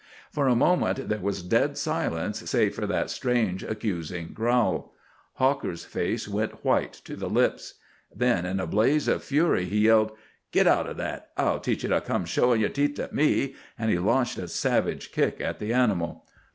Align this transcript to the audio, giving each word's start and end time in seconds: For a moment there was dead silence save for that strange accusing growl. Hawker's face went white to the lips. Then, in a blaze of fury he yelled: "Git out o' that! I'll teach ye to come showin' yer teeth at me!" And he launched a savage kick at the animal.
For 0.31 0.47
a 0.47 0.55
moment 0.55 1.09
there 1.09 1.19
was 1.19 1.43
dead 1.43 1.77
silence 1.77 2.49
save 2.49 2.73
for 2.73 2.87
that 2.87 3.11
strange 3.11 3.61
accusing 3.63 4.29
growl. 4.33 4.95
Hawker's 5.33 5.85
face 5.85 6.27
went 6.27 6.65
white 6.65 6.93
to 7.05 7.15
the 7.15 7.29
lips. 7.29 7.75
Then, 8.11 8.43
in 8.47 8.59
a 8.59 8.65
blaze 8.65 9.07
of 9.07 9.23
fury 9.23 9.65
he 9.65 9.81
yelled: 9.81 10.13
"Git 10.51 10.65
out 10.65 10.87
o' 10.89 10.93
that! 10.93 11.29
I'll 11.37 11.59
teach 11.59 11.83
ye 11.83 11.89
to 11.91 12.01
come 12.01 12.25
showin' 12.25 12.61
yer 12.61 12.69
teeth 12.69 12.97
at 12.97 13.13
me!" 13.13 13.53
And 13.77 13.91
he 13.91 13.99
launched 13.99 14.39
a 14.39 14.47
savage 14.47 15.11
kick 15.11 15.39
at 15.39 15.59
the 15.59 15.71
animal. 15.71 16.25